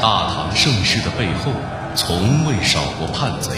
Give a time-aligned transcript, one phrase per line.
[0.00, 1.52] 大唐盛世的背后，
[1.94, 3.50] 从未少过叛贼。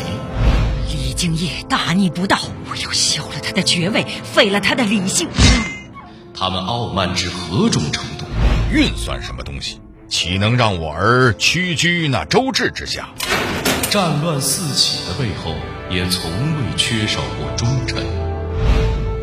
[0.90, 2.36] 李敬业大逆不道，
[2.68, 5.28] 我要削了他的爵位，废了他的李姓。
[6.34, 8.26] 他们傲慢至何种程度？
[8.72, 9.80] 运算什么东西？
[10.08, 13.10] 岂能让我儿屈居那周至之下？
[13.88, 15.54] 战乱四起的背后，
[15.90, 18.04] 也从未缺少过忠臣。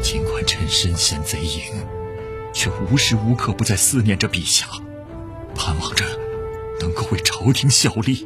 [0.02, 1.62] 尽管臣身陷贼营，
[2.54, 4.68] 却无时无刻不在思念着陛下，
[5.54, 6.06] 盼望着
[6.80, 8.26] 能够为朝廷效力。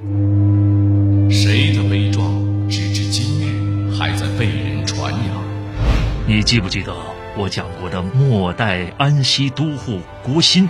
[1.31, 2.25] 谁的悲壮，
[2.69, 5.43] 直至今日还在被人传扬？
[6.27, 6.95] 你记不记得
[7.35, 10.69] 我讲过的末代安西都护郭昕？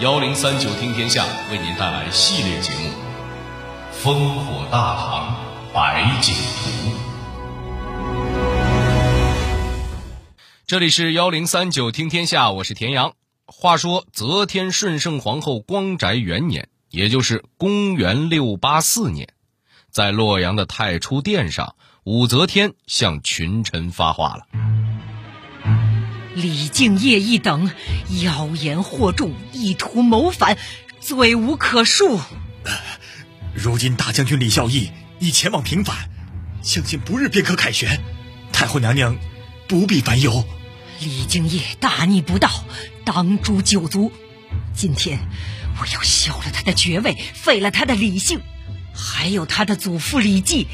[0.00, 2.88] 幺零三九听天下为您带来系列节目
[4.04, 5.36] 《烽火大唐
[5.72, 6.90] 百景图》。
[10.66, 13.12] 这里是幺零三九听天下，我是田阳。
[13.56, 19.28] 话说则天顺圣皇后光宅元年，也就是公元六八四年，
[19.90, 24.46] 在洛阳的太初殿上，武则天向群臣发话了。
[26.34, 27.70] 李敬业一等
[28.22, 30.58] 妖言惑众，意图谋反，
[31.00, 32.20] 罪无可恕。
[33.54, 36.10] 如今大将军李孝义已前往平反，
[36.60, 38.02] 相信不日便可凯旋。
[38.52, 39.16] 太后娘娘
[39.68, 40.44] 不必烦忧。
[41.00, 42.50] 李敬业大逆不道，
[43.04, 44.12] 当诛九族。
[44.72, 45.18] 今天
[45.80, 48.40] 我要削了他的爵位，废了他的李姓，
[48.94, 50.66] 还有他的祖父李绩，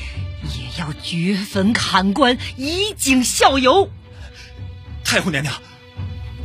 [0.43, 3.91] 也要掘坟砍棺，以儆效尤。
[5.05, 5.55] 太后娘娘，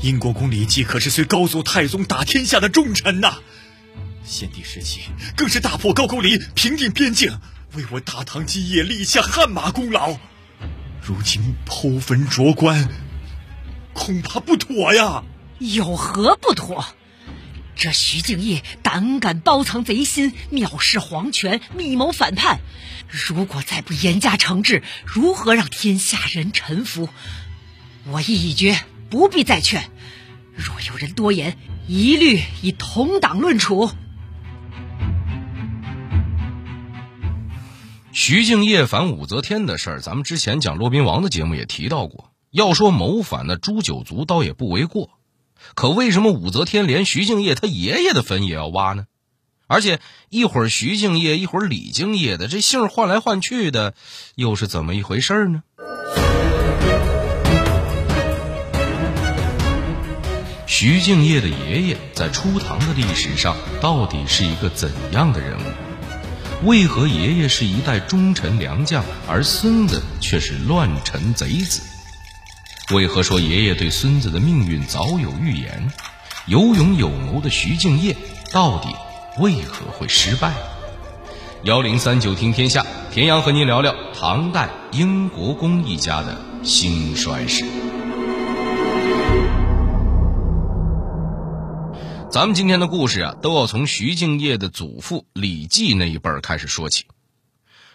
[0.01, 3.35] 英国公李绩可是随高祖太宗打天下的重臣呐！
[4.23, 5.01] 先帝时期
[5.35, 7.37] 更是大破高句丽，平定边境，
[7.73, 10.17] 为我大唐基业立下汗马功劳。
[11.01, 12.89] 如今剖坟斫棺，
[13.93, 15.23] 恐怕不妥呀！
[15.59, 16.85] 有何不妥？
[17.75, 22.59] 这徐敬业胆敢包藏贼心，藐视皇权，密谋反叛。
[23.09, 27.09] 如果再不严加惩治，如何让天下人臣服？
[28.05, 28.79] 我意已决，
[29.09, 29.89] 不必再劝。
[30.55, 33.91] 若有人多言，一律以同党论处。
[38.13, 42.31] 徐敬业反武则天的事儿，咱们之前讲骆宾王的节目也提到过。
[42.51, 45.09] 要说谋反，那诛九族倒也不为过。
[45.73, 49.05] 可为什么武则天连徐敬业他爷爷的坟也要挖呢？
[49.67, 49.99] 而且
[50.29, 53.95] 一会儿徐敬业，一会儿李敬业的，这姓换来换去的，
[54.35, 55.63] 又是怎么一回事呢？
[60.67, 66.67] 徐敬业的爷爷在初唐的历史上到底是一个怎样的人物？
[66.67, 71.81] 为何爷爷是一代忠臣良将，而孙子却是乱臣贼子？
[72.93, 75.91] 为何说爷爷对孙子的命运早有预言？
[76.45, 78.15] 有勇有谋的徐敬业
[78.51, 78.95] 到底
[79.39, 80.53] 为何会失败？
[81.63, 87.65] 幺零三九听天下，田阳和您聊聊唐代英国公一家的兴衰史。
[92.29, 97.05] 咱们今天的故事啊，都要从徐敬业的祖父李绩那一辈儿开始说起。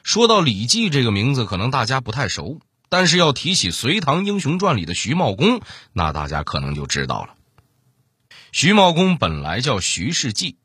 [0.03, 2.59] 说到李绩这个名字，可能大家不太熟，
[2.91, 5.63] 但是要提起《隋唐英雄传》里的徐茂公，
[5.93, 7.35] 那大家可能就知道了。
[8.53, 10.57] 徐茂公本来叫徐世绩，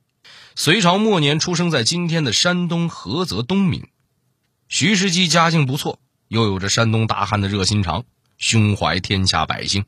[0.55, 3.87] 隋朝末年出生在今天的山东菏泽东明。
[4.67, 8.05] 徐世绩家境不错，又有着山东大汉的热心肠，
[8.39, 9.85] 胸怀天下百姓。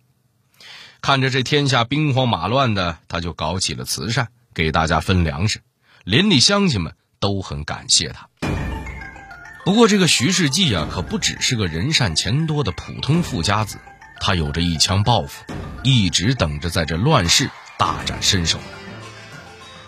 [1.01, 5.61] 看着这天下兵荒马乱的，他就搞起了慈善，给大家分粮食，
[6.03, 8.29] 邻里乡亲们都很感谢他。
[9.67, 13.79] 不过，这个徐世绩啊，可不只是个人善钱多的普通富家子，
[14.17, 15.43] 他有着一腔抱负，
[15.83, 18.59] 一直等着在这乱世大展身手。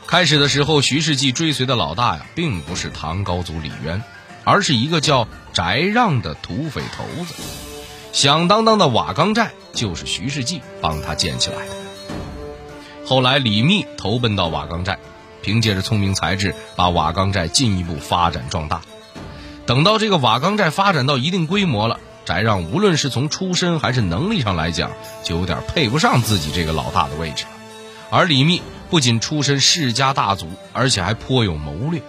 [0.06, 4.04] 开始的时候，徐世绩追随的老大呀，并不是唐高祖李渊，
[4.44, 5.64] 而是一个叫翟
[5.94, 7.34] 让的土匪头子。
[8.12, 11.72] 响当当的瓦岗寨就是徐世绩帮他建起来的。
[13.06, 15.00] 后来李密投奔到瓦岗寨，
[15.42, 18.82] 凭借着聪明才智，把瓦岗寨进一步发展壮大。
[19.70, 24.90] 等到这个瓦岗寨发展到一定规模了，翟让无论是从出身还是能力上来讲，
[25.24, 27.46] 就有点配不上自己这个老大的位置。
[28.10, 32.02] 而李密不仅出身世家大族，而且还颇有谋略，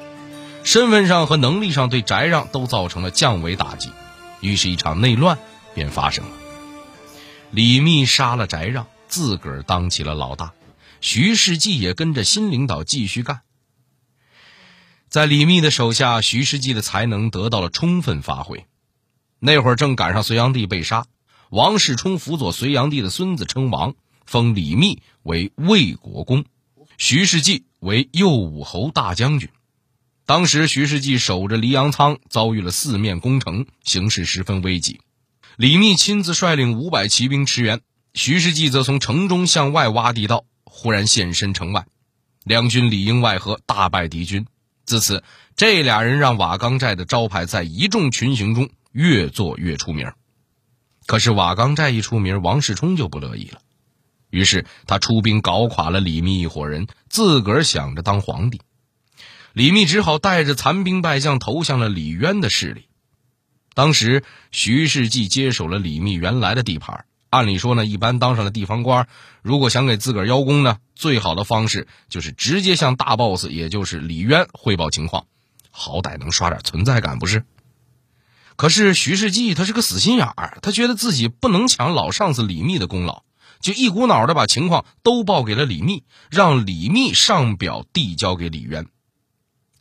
[0.64, 3.90] 身份上和能力上对翟让都造成了降维打击。
[4.40, 5.36] 于是，一场内乱。
[5.74, 6.30] 便发生了。
[7.50, 10.52] 李密杀了翟让，自个儿当起了老大。
[11.02, 13.42] 徐世绩也跟着新领导继续干。
[15.10, 18.64] 在李密的手下，徐世绩的才能得到了充分发挥。
[19.40, 21.04] 那会儿正赶上隋炀帝被杀，
[21.50, 26.44] 王世充辅佐隋炀帝的孙子称王，封李密为魏国公。
[26.96, 29.48] 徐世绩为右武侯大将军。
[30.26, 35.00] 当时徐世绩守着黎阳仓，遭遇了四面攻城，形势十分危急。
[35.56, 37.80] 李密亲自率领五百骑兵驰援，
[38.14, 41.84] 徐世绩则从城中向外挖地道，忽然现身城外，
[42.44, 44.46] 两军里应外合，大败敌军。
[44.90, 45.22] 自此，
[45.54, 50.10] 这俩人让瓦岗寨的招牌在一众群雄中越做越出名。
[51.06, 53.60] 可是瓦岗寨一出名，王世充就不乐意了。
[54.30, 58.62] 于是他出兵搞垮了李密一伙人，自个儿想着当皇帝。
[59.52, 62.88] 李密只好带着残兵败将投向了李渊的势力。
[63.74, 69.06] 当时徐世绩接手了李密原来的地盘，按理说呢，一般当上了地方官，
[69.40, 75.26] 如果想给自个儿邀功呢，最好的方式就是直接向大 boss，也就是李渊汇报情况，
[75.70, 77.44] 好歹能刷点存在感，不是？
[78.56, 83.22] 可是徐世绩他是个死心眼儿，他觉得自己不能抢老上司李密的功劳。
[83.60, 88.86] 就一股脑的把情况都报给了李密，让李密上表递交给李渊。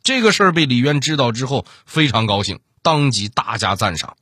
[0.02, 4.16] 这个事儿被李渊知道之后，非常高兴，当即大加赞赏。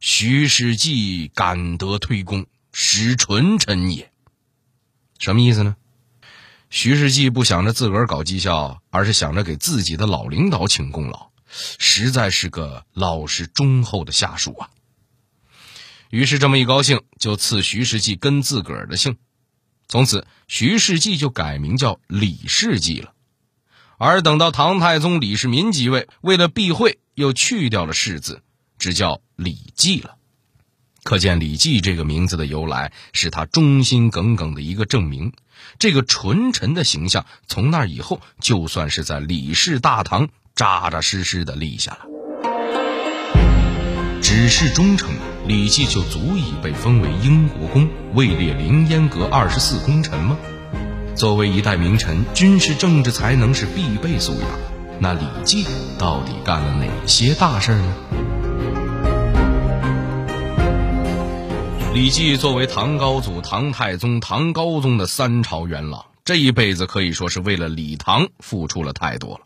[0.00, 4.12] 徐世绩敢得推功，实纯臣也。
[5.18, 5.76] 什么意思呢？
[6.70, 14.70] 徐世绩不想着自个儿搞绩效，而是想着给自己的老领导请功劳，实在是个老实忠厚的下属啊。
[16.10, 19.16] 于是这么一高兴，就赐徐世绩跟自个儿的姓，
[19.88, 23.14] 从此徐世绩就改名叫李世绩了。
[23.98, 28.42] 而等到唐太宗李世民即位，为了避讳，又去掉了“世”字，
[28.78, 30.14] 只叫李绩了。
[31.02, 35.32] 可见李绩这个名字的由来，是他忠心耿耿的一个证明。
[35.78, 42.06] 这个纯臣的形象，从那以后，就算是在李氏大唐扎扎实实的立下了。
[44.22, 45.10] 只是忠诚。
[45.46, 50.36] 李绩就足以被封为英国公，位列凌烟阁二十四功臣吗？
[51.16, 54.50] 作为一代名臣，军事政治才能是必备素养。
[55.00, 55.66] 那李绩
[55.98, 57.94] 到底干了哪些大事呢？
[61.98, 69.40] 李绩作为唐高祖、唐太宗、唐高宗的三朝元老，这一辈子可以说是为了李唐付出了太多了。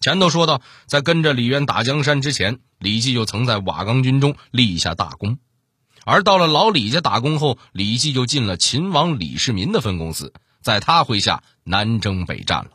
[0.00, 5.36] 前头说到，在跟着李渊打江山之前，李绩就曾在瓦岗军中立下大功；
[6.04, 12.70] 而到了老李家打工后，李绩就进了秦王李世民的分公司，在他麾下南征北战了。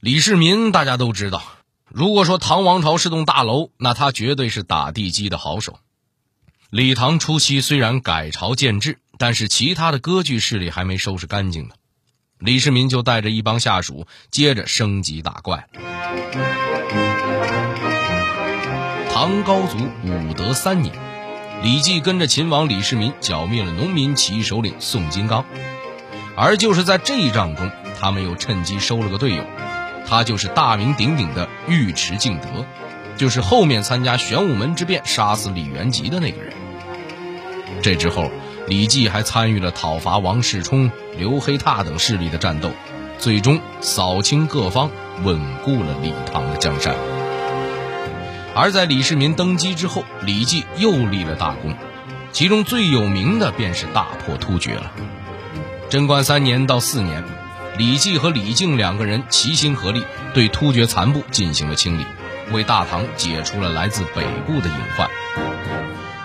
[0.00, 1.42] 李世民大家都知道，
[1.88, 5.78] 如果说唐王朝是栋大楼，那他绝对是打地基的好手。
[6.70, 11.74] 李唐初期虽然改朝建制，但是其他的割据势力还没收拾干净呢。
[12.38, 15.66] 李世民就带着一帮下属，接着升级打怪。
[19.12, 20.94] 唐高祖武德三年，
[21.64, 25.44] 李绩跟着秦王李世民剿灭了农民起义首领宋金刚，
[26.36, 27.68] 而就是在这一仗中，
[27.98, 29.44] 他们又趁机收了个队友，
[30.06, 32.64] 他就是大名鼎鼎的尉迟敬德，
[33.16, 36.59] 就是后面参加玄武门之变杀死李元吉的那个人。
[37.82, 38.30] 这之后。
[38.68, 42.70] 李绩还参与了讨伐王世充、刘黑闼等势力的战斗，
[43.18, 44.92] 最终扫清各方，
[45.24, 46.94] 稳固了李唐的江山。
[48.54, 51.74] 而在李世民登基之后，李绩又立了大功，
[52.30, 54.92] 其中最有名的便是大破突厥了。
[55.88, 57.24] 贞观三年到四年，
[57.76, 62.06] 李绩和李靖两个人齐心合力，对突厥残部进行了清理，
[62.52, 65.10] 为大唐解除了来自北部的隐患。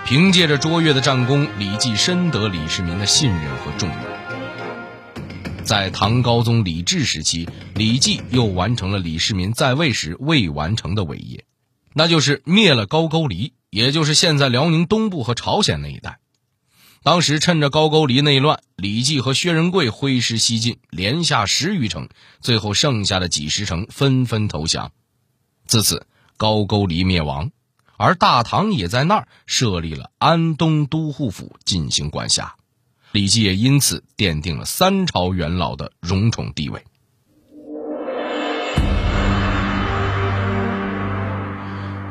[0.06, 5.66] 凭借着卓越的战功，李绩深得李世民的信任和重用。
[5.66, 11.46] 在唐高宗李治时期，李绩又完成了李世民在位时未完成的伟业，
[11.92, 16.20] 那就是灭了高句丽，也就是现在辽宁东部和朝鲜那一带。
[17.02, 22.10] 当时趁着高句丽内乱，李绩和薛仁贵挥师西进，连下十余城，
[22.42, 24.92] 最后剩下的几十城纷纷投降。
[25.66, 26.06] 自此，
[26.38, 27.50] 高句丽灭亡。
[27.98, 32.56] 而大唐也在那儿设立了安东都护府进行管辖，
[33.12, 36.84] 李绩也因此奠定了三朝元老的荣宠地位。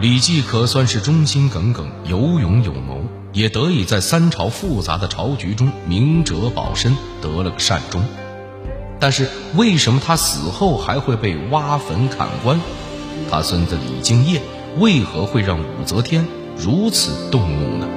[0.00, 8.05] 李绩可算是忠心耿耿、有勇有谋，也得以在三朝复杂的朝局中明哲保身，得了个善终。
[9.00, 12.61] 但是，为什么他死后还会被挖坟砍棺？
[13.31, 14.43] 他孙子李敬业。
[14.76, 16.26] 为何会让武则天
[16.57, 17.88] 如此动怒呢？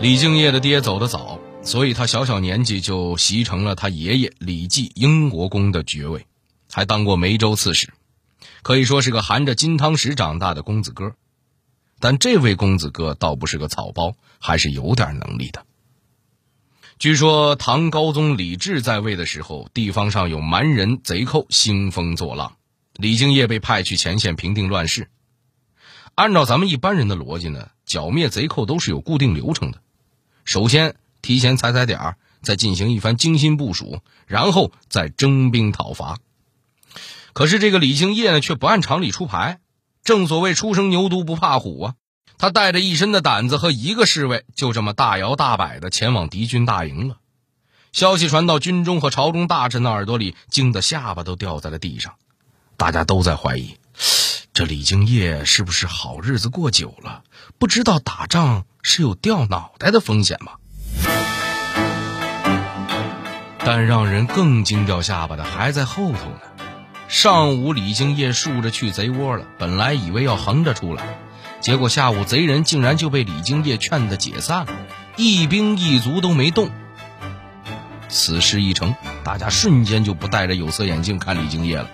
[0.00, 6.24] 李敬业的爹走得早，所以他小小年纪就袭成了他爷爷李绩英国公的爵位，
[6.72, 7.92] 还当过梅州刺史，
[8.62, 11.12] 可以说是个含着金汤匙长大的公子哥。
[12.00, 15.66] 但这位公子哥倒不是个草包，还是有点能力的。
[16.98, 22.56] 据说唐高宗李治在位的时候，地方上有蛮人贼寇兴风作浪，
[22.94, 25.08] 李敬业被派去前线平定乱世。
[26.16, 29.80] 按照咱们一般人的逻辑呢，剿灭贼寇都是有固定流程的，
[30.44, 36.18] 首先提前踩踩点儿，再进行一番精心部署，然后再征兵讨伐。
[37.32, 39.60] 可是这个李敬业呢，却不按常理出牌。
[40.02, 41.94] 正所谓初生牛犊不怕虎啊。
[42.36, 47.16] 他带着一身的胆子和一个侍卫，就这么大摇大摆的前往敌军大营了。
[47.92, 52.14] 消息传到军中和朝中大臣的耳朵里，惊得下巴都掉在了地上。
[52.76, 53.76] 大家都在怀疑，
[54.52, 57.24] 这李敬业是不是好日子过久了，
[57.58, 60.52] 不知道打仗是有掉脑袋的风险吗？
[63.64, 66.40] 但让人更惊掉下巴的还在后头呢。
[67.08, 71.18] 上午，李敬业竖着去贼窝了，本来以为要横着出来。
[71.60, 74.72] 结果下午贼人竟然就被李敬业劝得解散了，
[75.16, 76.70] 一兵一卒都没动。
[78.08, 81.90] 此事一成，大家瞬间就不戴着有色眼镜看李敬业了，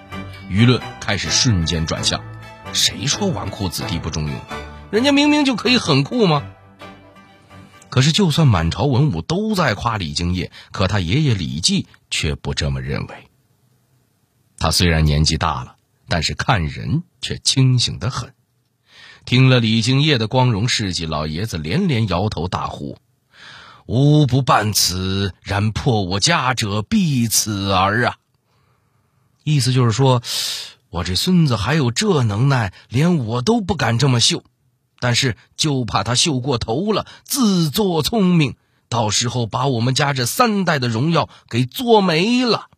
[0.48, 2.22] 舆论开始瞬间转向：
[2.72, 4.34] 谁说纨绔子弟不中用？
[4.90, 6.44] 人家明明就可以很酷吗？
[7.88, 13.30] 可是就算满朝文武都在夸李敬业，可他爷爷李绩却不这么认为。
[14.58, 15.76] 他虽然年纪大了，
[16.08, 18.33] 但是看人却清醒的很。
[19.24, 22.98] 听了李敬业的光荣事迹，老爷子连连摇头大呼
[23.86, 28.16] ：“吾不办此，然破我家者必此儿啊！”
[29.42, 30.22] 意思就是说，
[30.90, 34.44] 我这孙子还有这能耐，连我都不敢这么秀，
[35.00, 38.56] 但是就怕他秀过头了，自作聪明，
[38.90, 42.68] 到时候把我们家这三代的荣耀给做没了。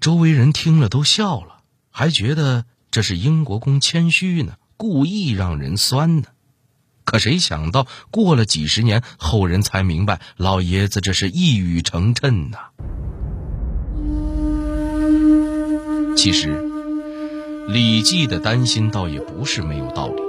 [0.00, 1.60] 周围人听了都笑了，
[1.90, 4.54] 还觉得这是英国公谦虚呢。
[4.82, 6.24] 故意让人酸呢，
[7.04, 12.58] 可谁想到过了几十年，后人才明白老爷子这是一语成谶呐。
[16.16, 16.60] 其实，
[17.68, 20.20] 李绩的担心倒也不是没有道理，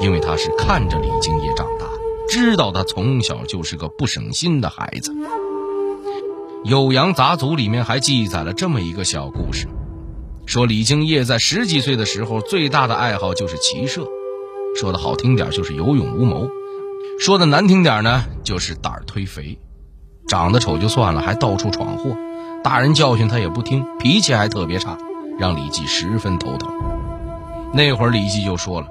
[0.00, 1.84] 因为他是看着李敬业长大，
[2.30, 5.12] 知道他从小就是个不省心的孩子。
[6.64, 9.68] 《酉阳杂族里面还记载了这么一个小故事。
[10.52, 14.06] 说李敬业在十几岁的时候，最大的爱好就是骑射，
[14.78, 16.46] 说的好听点就是有勇无谋，
[17.18, 19.58] 说的难听点呢就是胆儿忒肥，
[20.28, 22.14] 长得丑就算了，还到处闯祸，
[22.62, 24.98] 大人教训他也不听，脾气还特别差，
[25.38, 26.70] 让李绩十分头疼。
[27.72, 28.86] 那会儿李绩就说了：“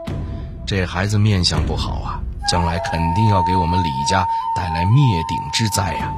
[0.66, 4.26] 这孩子面相不好啊，将来肯定要给我们李家
[4.56, 4.96] 带来灭
[5.30, 6.12] 顶之灾呀。”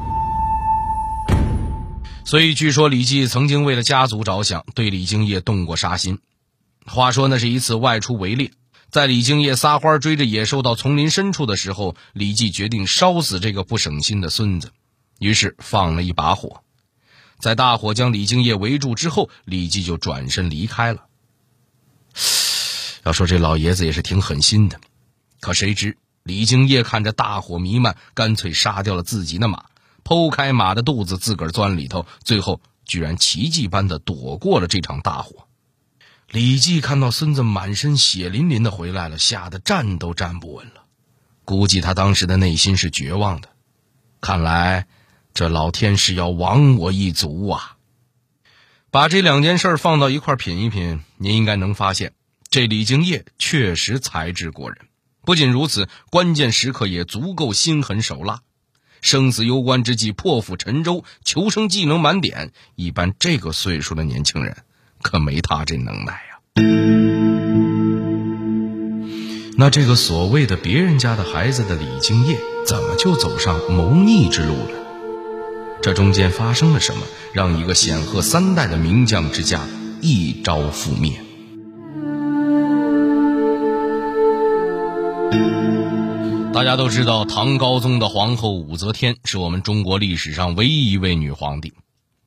[2.25, 6.19] 所以，据说李绩曾经为了家族着想，对李敬业动过杀心。
[6.85, 8.51] 话说，那是一次外出围猎，
[8.89, 14.71] 在李敬业撒欢追着野兽到丛林深处的时候，李绩决定烧死这个不省心的孙子，
[15.19, 16.63] 于是放了一把火。
[17.39, 21.05] 在大火将李敬业围住之后，李绩就转身离开了。
[23.03, 24.79] 要说这老爷子也是挺狠心的，
[25.41, 29.65] 可谁知李敬业看着大火弥漫，干脆杀掉了自己的马。
[30.03, 35.47] 剖开马的肚子，自个儿钻里头，最后居然奇迹般的躲过了这场大火。
[36.29, 40.83] 李绩看到孙子满身血淋淋的回来了，吓得站都站不稳了。
[41.45, 43.49] 估计他当时的内心是绝望的。
[44.21, 44.87] 看来
[45.33, 47.77] 这老天是要亡我一族啊！
[48.89, 52.13] 把这两件事放到一块品一品，您应该能发现，
[52.49, 54.79] 这李敬业确实才智过人。
[55.25, 58.41] 不仅如此，关键时刻也足够心狠手辣。
[59.03, 62.51] 生死攸关之际，破釜沉舟，求生技能满点。
[62.75, 64.55] 一般这个岁数的年轻人，
[65.01, 66.39] 可没他这能耐呀。
[69.57, 74.79] 那这个所谓的别人家的孩子的李敬业，怎么就走上谋逆之路了？
[75.81, 77.01] 这中间发生了什么，
[77.33, 79.67] 让一个显赫三代的名将之家
[79.99, 81.22] 一朝覆灭？
[86.53, 91.73] 大家都知道，唐高宗的皇后武则天是我们中国历史上唯一一位女皇帝，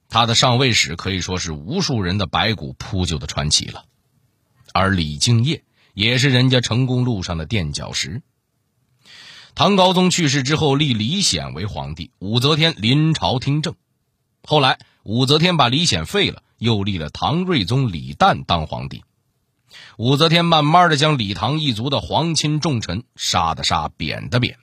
[0.09, 3.85] 她的上位史可以说是无数人的白骨铺就的传奇了。
[4.75, 5.63] 而李敬业
[5.95, 8.21] 也是人家成功路上的垫脚石。
[9.55, 13.77] 唐高宗去世之后，立李显为皇帝，武则天临朝听政。
[14.43, 19.05] 后来，武则天把李显废了，又立了唐睿宗李旦当皇帝。
[19.97, 24.59] 武则天慢慢的将李唐一族的皇亲重臣杀的杀，贬的贬。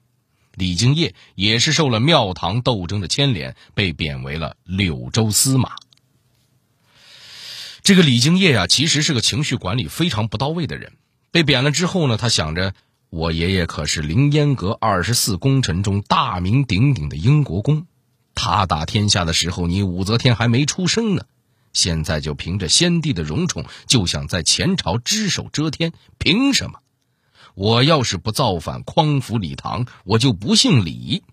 [0.53, 5.71] 李敬业也是受了庙堂斗争的牵连，被贬为了柳州司马。
[7.81, 10.93] 这个李敬业啊，其实是个情绪管理非常不到位的人。
[11.31, 12.75] 被贬了之后呢，他想着
[13.09, 17.87] 我爷爷可是凌烟阁二十四功臣中大名鼎鼎的英国公，
[18.35, 21.25] 他打天下的时候，你武则天还没出生呢。
[21.73, 26.79] 现在就凭着先帝的荣宠，就想在前朝只手遮天，凭什么？
[27.55, 31.23] 我要是不造反匡扶李唐，我就不姓李。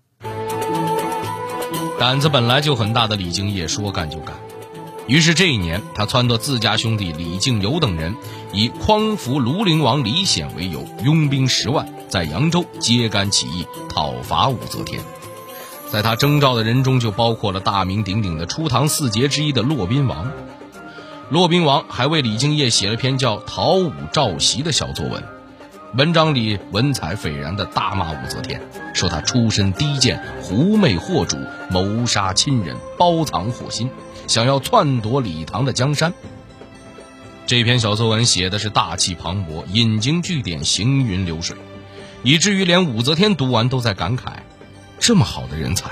[1.99, 4.35] 胆子本来就很大的李敬业说干就干，
[5.07, 8.15] 于是这一年，他撺掇自家兄弟李敬游等人，
[8.53, 15.03] 以匡扶庐陵王李显为由，拥兵十万，在扬州揭竿起义，讨伐武则天。
[15.91, 20.31] 在他征召的人中，就包括了大名鼎鼎的初唐四杰之一的骆宾王。
[21.29, 25.21] 骆宾王还为李敬业写了篇叫《讨武召檄》的小作文。
[25.97, 28.61] 文章里文采斐然的大骂武则天，
[28.93, 31.35] 说她出身低贱、狐媚惑主、
[31.69, 33.89] 谋杀亲人、包藏祸心，
[34.27, 36.13] 想要篡夺李唐的江山。
[37.45, 41.57] 这篇小作文写的是大气磅礴，引经据典，行云流水，
[42.23, 44.35] 以至于连武则天读完都在感慨：
[45.01, 45.89] 这么好的人才，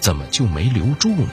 [0.00, 1.32] 怎么就没留住呢？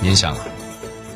[0.00, 0.46] 您想啊，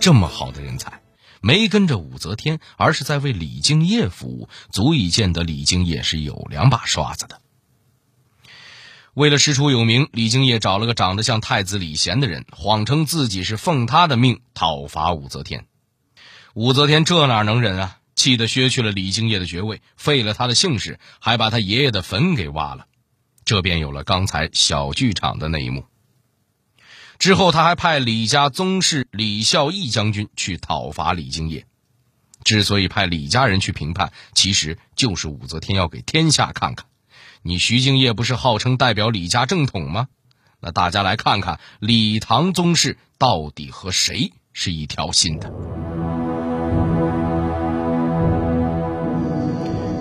[0.00, 1.00] 这么好的人才。
[1.41, 7.41] 没跟着武则天，而是在为李敬业服务，足以见得李敬业是有两把刷子的。
[9.15, 15.67] 为了师出有名，李敬业找了个长得像太子李贤的人，谎称自己是奉他的命讨伐武则天。
[16.53, 17.97] 武则天这哪能忍啊？
[18.21, 22.85] 气得削去了李敬业的爵位，废了他的姓氏，还把他爷爷的坟给挖了。
[23.47, 25.87] 这便有了刚才小剧场的那一幕。
[27.19, 31.65] 之后，他还派李家宗室李孝义将军去讨伐李敬业。
[32.45, 36.85] 之所以派李家人去评判，其实就是武则天要给天下看看：
[37.41, 40.09] 你徐敬业不是号称代表李家正统吗？
[40.61, 45.50] 那大家来看看李唐宗室到底和谁是一条心的。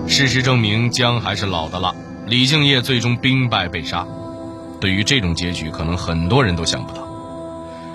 [0.09, 1.93] 事实证明，姜还是老的辣。
[2.25, 4.07] 李敬业最终兵败被杀。
[4.81, 7.07] 对于这种结局，可能很多人都想不到。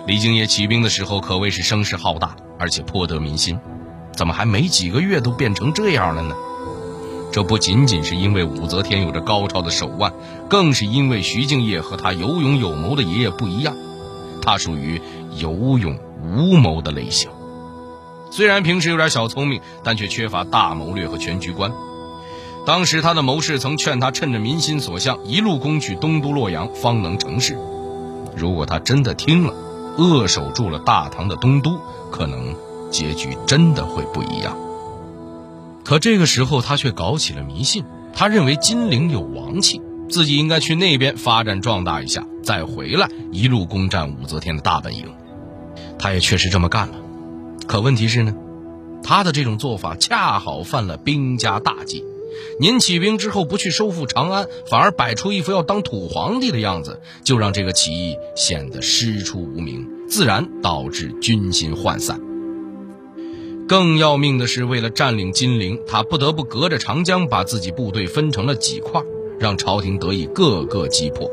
[0.06, 3.58] 李敬业起兵的时候可谓是声势浩大，而且颇得民心，
[4.12, 6.36] 怎么还没几个月都变成这样了呢？
[7.32, 10.12] 这不仅仅是因为武则天有着高超的手腕，
[10.48, 13.74] 更是因为徐敬业和他有勇有谋的爷爷不一样，
[14.40, 15.02] 他属于
[15.36, 17.28] 有勇无谋的类型。
[18.30, 21.72] 虽然平时有点小聪明，但却缺乏大谋略和全局观。
[22.64, 27.59] 当时他的谋士曾劝他趁着民心所向，一路攻取东都洛阳，方能成事。
[28.35, 29.53] 如果他真的听了，
[29.98, 31.79] 扼守住了大唐的东都，
[32.11, 32.55] 可能
[32.90, 34.57] 结局真的会不一样。
[35.85, 37.85] 可这个时候，他却搞起了迷信。
[38.14, 45.12] 他认为金陵有王气，自己应该去那边发展壮大一下，再回来一路攻占武则天的大本营。
[45.98, 46.94] 他也确实这么干了。
[47.66, 48.35] 可问题是呢，
[49.03, 52.03] 他的这种做法恰好犯了兵家大忌。
[52.58, 62.20] 您起兵之后不去收复长安，反而摆出一副要当土皇帝的样子，就让这个起义显得师出无名，自然导致军心涣散。
[63.66, 69.02] 更要命的是，为了占领金陵，他不得不隔着长江把自己部队分成了几块，
[69.38, 71.30] 让朝廷得以各个击破。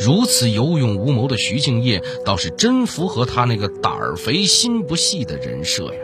[0.00, 6.00] 如此有勇无谋的徐敬业，倒是真符合他那个胆儿肥心不细的人设呀。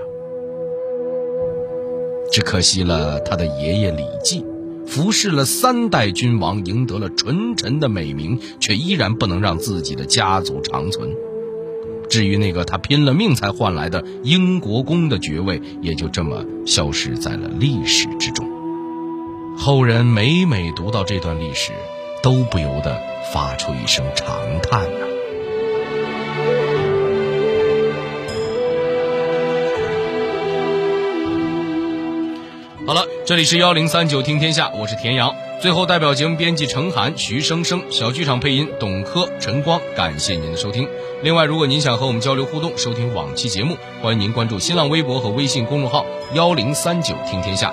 [2.32, 4.42] 只可惜了他的爷爷李绩，
[4.86, 11.10] 服侍了三代君王，赢得了纯臣的美名，却依然不能让自己的家族长存。
[12.08, 18.46] 至于那个他拼了命才换来的英国公的爵位，也就这么消失在了历史之中。
[19.58, 21.72] 后人每每读到这段历史，
[22.22, 22.98] 都不由得
[23.34, 24.88] 发出一声长叹
[32.92, 35.34] 好了，这里是幺零三九听天下，我是田阳。
[35.62, 40.86] 最后，代表节目编辑程涵、徐生生，小剧场配音董珂、陈光，感谢您的收听。
[41.22, 47.72] 另外，如果您想和我们交流互动，收听往期节目，欢迎您关注新浪微博和微信公众号幺零三九听天下。